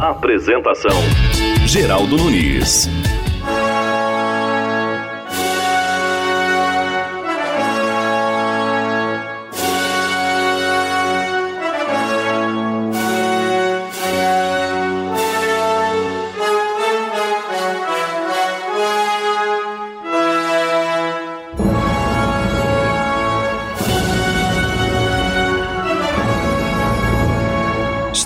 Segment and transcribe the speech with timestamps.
[0.00, 0.96] Apresentação:
[1.66, 2.88] Geraldo Nunes.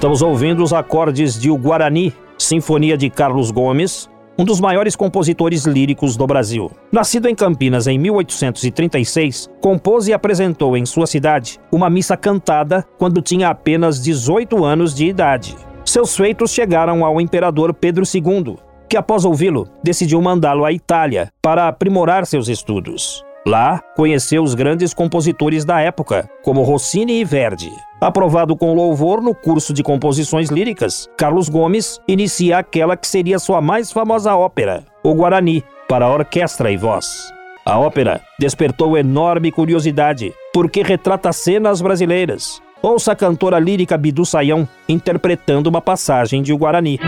[0.05, 4.07] Estamos ouvindo os acordes de O Guarani, Sinfonia de Carlos Gomes,
[4.39, 6.71] um dos maiores compositores líricos do Brasil.
[6.93, 13.23] Nascido em Campinas em 1836, compôs e apresentou em sua cidade uma missa cantada quando
[13.23, 15.57] tinha apenas 18 anos de idade.
[15.87, 21.67] Seus feitos chegaram ao imperador Pedro II, que após ouvi-lo, decidiu mandá-lo à Itália para
[21.67, 23.25] aprimorar seus estudos.
[23.47, 27.71] Lá, conheceu os grandes compositores da época, como Rossini e Verdi.
[28.01, 33.61] Aprovado com louvor no curso de composições líricas, Carlos Gomes inicia aquela que seria sua
[33.61, 37.07] mais famosa ópera, O Guarani, para orquestra e voz.
[37.67, 42.63] A ópera despertou enorme curiosidade, porque retrata cenas brasileiras.
[42.83, 46.99] Ouça a cantora lírica Bidu Sayão interpretando uma passagem de O Guarani.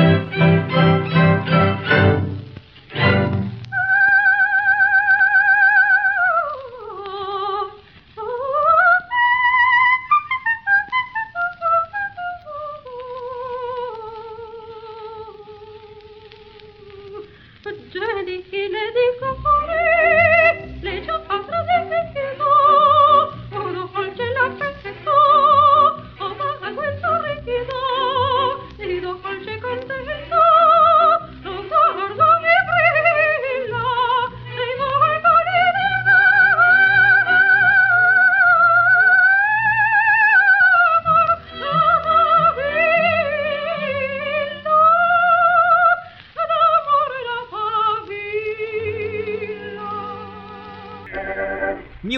[18.56, 19.25] qu'il est difficile.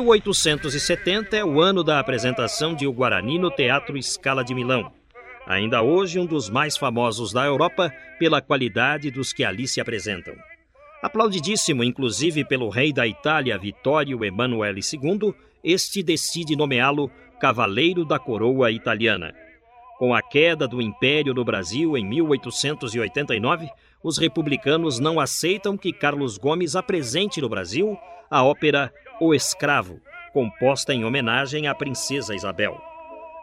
[0.09, 4.91] 1870 é o ano da apresentação de O Guarani no Teatro Scala de Milão.
[5.47, 10.35] Ainda hoje um dos mais famosos da Europa pela qualidade dos que ali se apresentam.
[11.03, 18.71] Aplaudidíssimo, inclusive, pelo rei da Itália, Vittorio Emanuele II, este decide nomeá-lo Cavaleiro da Coroa
[18.71, 19.35] Italiana.
[19.99, 23.69] Com a queda do Império no Brasil em 1889,
[24.03, 27.99] os republicanos não aceitam que Carlos Gomes apresente no Brasil
[28.31, 30.01] a ópera O Escravo,
[30.33, 32.81] composta em homenagem à princesa Isabel.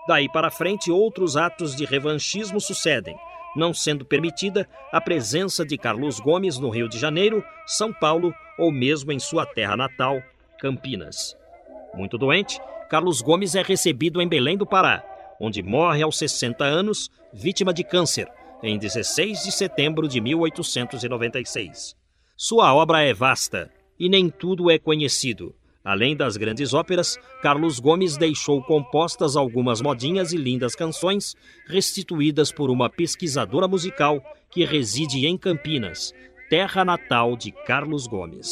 [0.07, 3.17] Daí para frente, outros atos de revanchismo sucedem,
[3.57, 8.71] não sendo permitida a presença de Carlos Gomes no Rio de Janeiro, São Paulo ou
[8.71, 10.21] mesmo em sua terra natal,
[10.59, 11.35] Campinas.
[11.93, 12.57] Muito doente,
[12.89, 15.03] Carlos Gomes é recebido em Belém do Pará,
[15.41, 18.31] onde morre aos 60 anos, vítima de câncer,
[18.63, 21.97] em 16 de setembro de 1896.
[22.37, 23.69] Sua obra é vasta
[23.99, 25.53] e nem tudo é conhecido.
[25.85, 31.35] Além das grandes óperas, Carlos Gomes deixou compostas algumas modinhas e lindas canções,
[31.67, 34.19] restituídas por uma pesquisadora musical
[34.49, 36.11] que reside em Campinas,
[36.49, 38.51] terra natal de Carlos Gomes.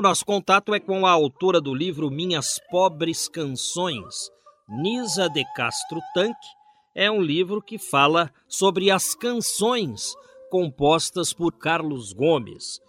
[0.00, 4.30] O nosso contato é com a autora do livro Minhas Pobres Canções,
[4.66, 6.48] Nisa de Castro Tanque.
[6.94, 10.16] É um livro que fala sobre as canções
[10.50, 12.80] compostas por Carlos Gomes.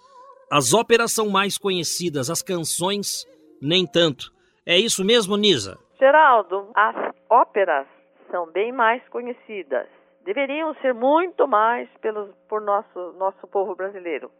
[0.49, 3.27] As óperas são mais conhecidas, as canções
[3.61, 4.31] nem tanto.
[4.65, 5.77] É isso mesmo, Nisa?
[5.99, 6.95] Geraldo, as
[7.29, 7.87] óperas
[8.31, 9.85] são bem mais conhecidas.
[10.23, 14.31] Deveriam ser muito mais pelos, por nosso, nosso povo brasileiro,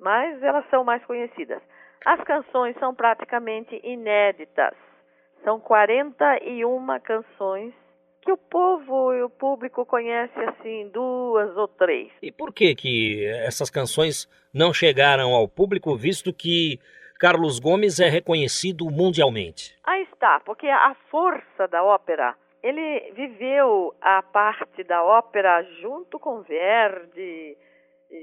[0.00, 1.60] mas elas são mais conhecidas.
[2.04, 4.74] As canções são praticamente inéditas.
[5.42, 7.72] São 41 canções
[8.26, 12.10] que o povo e o público conhece assim duas ou três.
[12.20, 16.80] E por que que essas canções não chegaram ao público, visto que
[17.20, 19.76] Carlos Gomes é reconhecido mundialmente?
[19.84, 26.42] Aí está, porque a força da ópera, ele viveu a parte da ópera junto com
[26.42, 27.56] Verdi,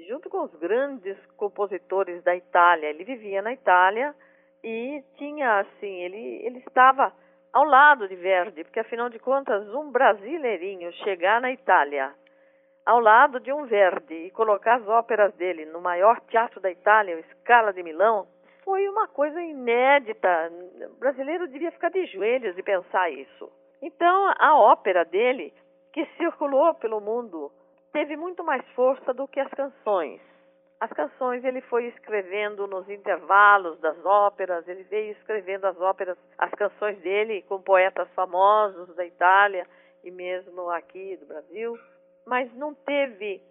[0.07, 2.89] junto com os grandes compositores da Itália.
[2.89, 4.15] Ele vivia na Itália
[4.63, 7.13] e tinha assim, ele, ele estava
[7.51, 12.13] ao lado de Verdi, porque afinal de contas, um brasileirinho chegar na Itália
[12.85, 17.17] ao lado de um Verdi e colocar as óperas dele no maior teatro da Itália,
[17.17, 18.27] o Scala de Milão,
[18.63, 20.51] foi uma coisa inédita.
[20.91, 23.51] O brasileiro devia ficar de joelhos e pensar isso.
[23.81, 25.53] Então, a ópera dele,
[25.91, 27.51] que circulou pelo mundo,
[27.93, 30.19] teve muito mais força do que as canções.
[30.79, 36.51] As canções ele foi escrevendo nos intervalos das óperas, ele veio escrevendo as óperas, as
[36.51, 39.65] canções dele com poetas famosos da Itália
[40.03, 41.77] e mesmo aqui do Brasil,
[42.25, 43.41] mas não teve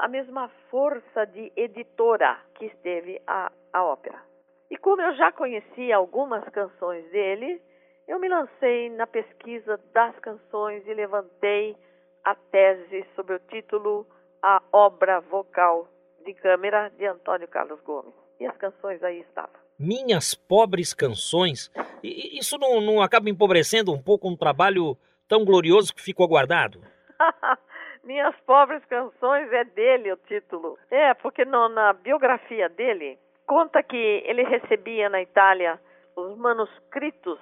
[0.00, 4.20] a mesma força de editora que esteve a, a ópera.
[4.68, 7.62] E como eu já conhecia algumas canções dele,
[8.08, 11.76] eu me lancei na pesquisa das canções e levantei
[12.24, 14.06] a tese sob o título
[14.42, 15.88] A Obra Vocal
[16.24, 18.14] de Câmara de Antônio Carlos Gomes.
[18.38, 19.54] E as canções aí estavam.
[19.78, 21.70] Minhas pobres canções.
[22.02, 24.96] Isso não, não acaba empobrecendo um pouco um trabalho
[25.28, 26.80] tão glorioso que ficou guardado?
[28.04, 30.78] Minhas pobres canções é dele o título.
[30.90, 35.80] É, porque no, na biografia dele conta que ele recebia na Itália
[36.16, 37.38] os manuscritos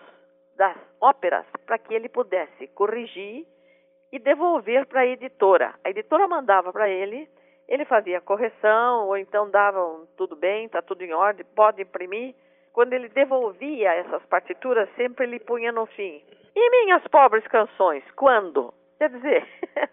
[0.57, 3.47] das óperas para que ele pudesse corrigir
[4.13, 5.75] e devolver para a editora.
[5.85, 7.29] A editora mandava para ele,
[7.69, 12.35] ele fazia correção ou então davam tudo bem, está tudo em ordem, pode imprimir.
[12.73, 16.23] Quando ele devolvia essas partituras, sempre ele punha no fim.
[16.55, 18.73] E minhas pobres canções, quando?
[18.99, 19.47] Quer dizer,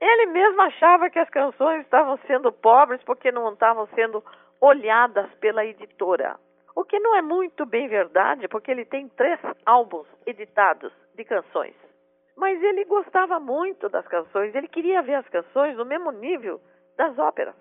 [0.00, 4.22] ele mesmo achava que as canções estavam sendo pobres porque não estavam sendo
[4.60, 6.36] olhadas pela editora.
[6.76, 11.74] O que não é muito bem verdade, porque ele tem três álbuns editados de canções.
[12.36, 16.60] Mas ele gostava muito das canções, ele queria ver as canções no mesmo nível
[16.96, 17.54] das óperas.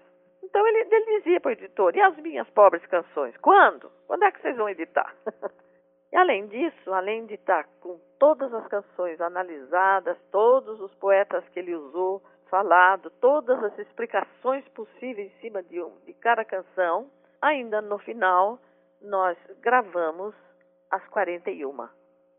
[0.44, 3.36] Então ele, ele dizia para o editor: e as minhas pobres canções?
[3.38, 3.92] Quando?
[4.08, 5.14] Quando é que vocês vão editar?
[6.12, 11.60] e além disso, além de estar com todas as canções analisadas, todos os poetas que
[11.60, 17.10] ele usou, falado todas as explicações possíveis em cima de, um, de cada canção.
[17.42, 18.60] Ainda no final,
[19.02, 20.36] nós gravamos
[20.92, 21.88] as 41,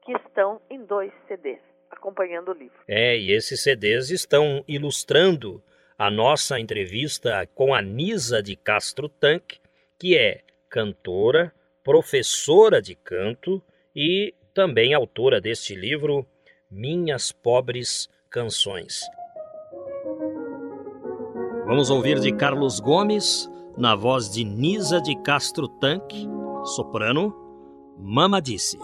[0.03, 2.79] que estão em dois CDs, acompanhando o livro.
[2.87, 5.63] É, e esses CDs estão ilustrando
[5.99, 9.59] a nossa entrevista com a Nisa de Castro Tanque,
[9.99, 11.53] que é cantora,
[11.85, 13.63] professora de canto
[13.95, 16.27] e também autora deste livro
[16.71, 19.01] Minhas Pobres Canções.
[21.67, 26.27] Vamos ouvir de Carlos Gomes, na voz de Nisa de Castro Tanque,
[26.65, 27.35] soprano,
[27.99, 28.79] Mama Disse.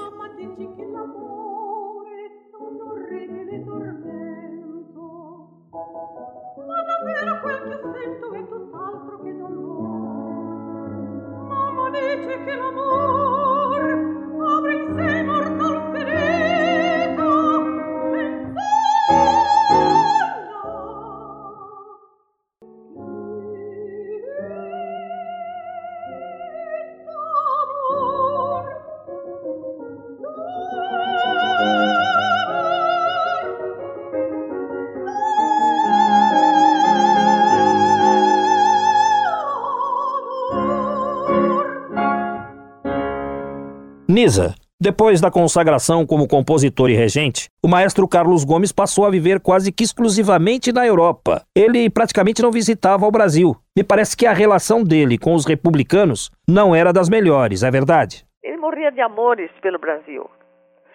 [44.87, 49.73] Depois da consagração como compositor e regente, o maestro Carlos Gomes passou a viver quase
[49.73, 51.43] que exclusivamente na Europa.
[51.57, 53.57] Ele praticamente não visitava o Brasil.
[53.77, 58.25] Me parece que a relação dele com os republicanos não era das melhores, é verdade?
[58.45, 60.31] Ele morria de amores pelo Brasil.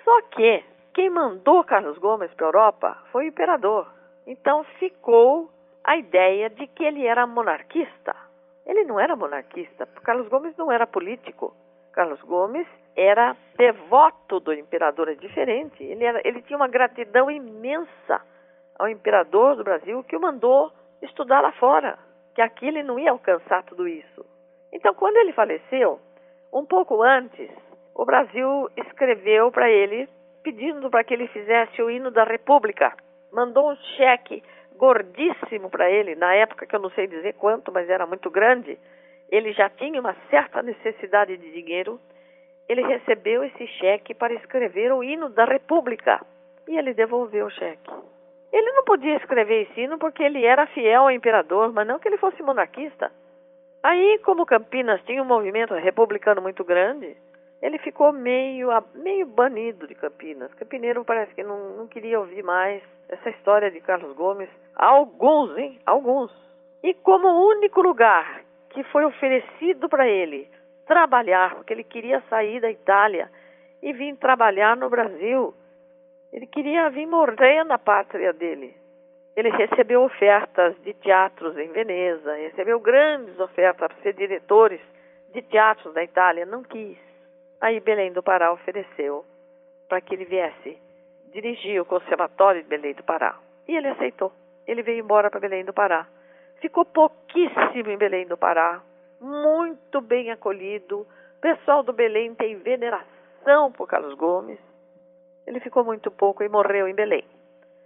[0.05, 0.63] Só que
[0.94, 3.87] quem mandou Carlos Gomes para a Europa foi o imperador.
[4.25, 5.51] Então ficou
[5.83, 8.16] a ideia de que ele era monarquista.
[8.66, 11.54] Ele não era monarquista, Carlos Gomes não era político.
[11.94, 15.83] Carlos Gomes era devoto do imperador, é diferente.
[15.83, 18.21] Ele, era, ele tinha uma gratidão imensa
[18.78, 20.71] ao imperador do Brasil que o mandou
[21.02, 21.98] estudar lá fora,
[22.36, 24.26] que aqui ele não ia alcançar tudo isso.
[24.74, 26.00] Então, quando ele faleceu,
[26.54, 27.50] um pouco antes,
[27.95, 30.07] o Brasil escreveu para ele
[30.44, 32.94] pedindo para que ele fizesse o hino da República.
[33.31, 34.44] Mandou um cheque
[34.76, 38.80] gordíssimo para ele, na época que eu não sei dizer quanto, mas era muito grande.
[39.31, 42.00] Ele já tinha uma certa necessidade de dinheiro
[42.71, 46.26] ele recebeu esse cheque para escrever o hino da República
[46.66, 47.92] e ele devolveu o cheque.
[48.50, 52.07] Ele não podia escrever esse hino porque ele era fiel ao imperador, mas não que
[52.07, 53.11] ele fosse monarquista.
[53.83, 57.18] Aí, como Campinas tinha um movimento republicano muito grande,
[57.61, 60.54] ele ficou meio, meio banido de Campinas.
[60.54, 64.50] Campineiro parece que não, não queria ouvir mais essa história de Carlos Gomes.
[64.78, 65.78] Alguns, hein?
[65.85, 66.31] Alguns.
[66.81, 70.49] E como único lugar que foi oferecido para ele
[70.85, 73.30] trabalhar, porque ele queria sair da Itália
[73.81, 75.54] e vir trabalhar no Brasil.
[76.33, 78.75] Ele queria vir morrer na pátria dele.
[79.35, 84.81] Ele recebeu ofertas de teatros em Veneza, recebeu grandes ofertas para ser diretores
[85.33, 86.97] de teatros da Itália, não quis.
[87.61, 89.23] Aí Belém do Pará ofereceu
[89.87, 90.78] para que ele viesse
[91.31, 93.37] dirigir o Conservatório de Belém do Pará.
[93.68, 94.31] E ele aceitou.
[94.68, 96.07] Ele veio embora para Belém do Pará.
[96.61, 98.83] Ficou pouquíssimo em Belém do Pará,
[99.19, 100.99] muito bem acolhido.
[100.99, 104.59] O pessoal do Belém tem veneração por Carlos Gomes.
[105.47, 107.25] Ele ficou muito pouco e morreu em Belém.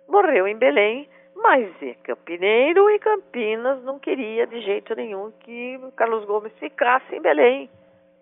[0.10, 6.26] Morreu em Belém, mas é campineiro e Campinas não queria de jeito nenhum que Carlos
[6.26, 7.70] Gomes ficasse em Belém.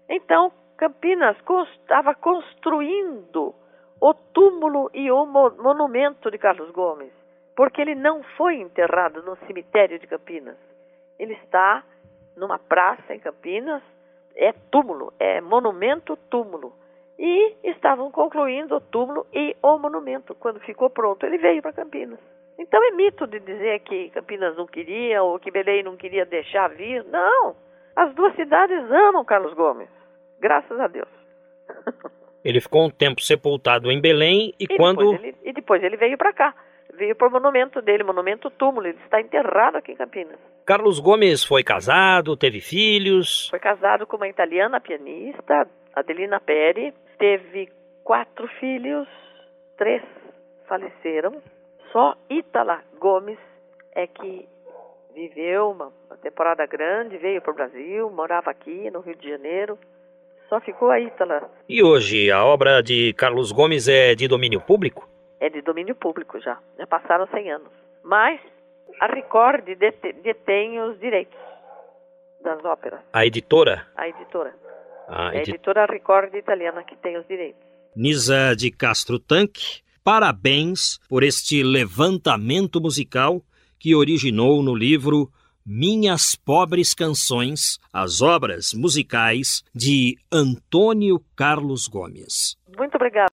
[0.08, 1.36] Então, Campinas
[1.82, 3.56] estava construindo
[4.00, 7.23] o túmulo e o monumento de Carlos Gomes
[7.56, 10.58] porque ele não foi enterrado no cemitério de Campinas.
[11.20, 11.84] Ele está
[12.36, 13.82] numa praça em Campinas,
[14.36, 16.74] é túmulo, é monumento túmulo.
[17.18, 20.34] E estavam concluindo o túmulo e o monumento.
[20.36, 22.20] Quando ficou pronto, ele veio para Campinas.
[22.58, 26.70] Então é mito de dizer que Campinas não queria ou que Belém não queria deixar
[26.70, 27.04] vir.
[27.06, 27.56] Não!
[27.96, 29.90] As duas cidades amam Carlos Gomes.
[30.40, 31.08] Graças a Deus.
[32.44, 34.98] Ele ficou um tempo sepultado em Belém e, e quando.
[34.98, 36.54] Depois ele, e depois ele veio para cá
[36.98, 38.88] veio para o monumento dele, monumento túmulo.
[38.88, 40.40] Ele está enterrado aqui em Campinas.
[40.66, 43.50] Carlos Gomes foi casado, teve filhos.
[43.50, 46.94] Foi casado com uma italiana pianista, Adelina Peri.
[47.18, 47.70] Teve
[48.04, 49.08] quatro filhos,
[49.78, 50.02] três
[50.68, 51.42] faleceram.
[51.92, 53.38] Só Ítala Gomes
[53.94, 54.48] é que
[55.14, 59.78] viveu uma temporada grande, veio para o Brasil, morava aqui no Rio de Janeiro.
[60.50, 61.50] Só ficou a Ítala.
[61.68, 65.08] E hoje a obra de Carlos Gomes é de domínio público?
[65.44, 66.58] É de domínio público já.
[66.78, 67.74] Já passaram 100 anos.
[68.02, 68.40] Mas
[69.02, 69.66] a Record
[70.24, 71.38] detém os direitos
[72.42, 73.02] das óperas.
[73.12, 73.86] A editora?
[73.98, 74.56] A editora.
[75.10, 77.62] A, é a editora Record italiana que tem os direitos.
[77.94, 83.42] Nisa de Castro Tanque, parabéns por este levantamento musical
[83.78, 85.30] que originou no livro
[85.66, 92.58] Minhas Pobres Canções, as obras musicais de Antônio Carlos Gomes.
[92.78, 93.32] Muito obrigado.